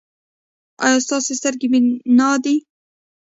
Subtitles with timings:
[0.85, 2.55] ایا ستاسو سترګې بینا دي؟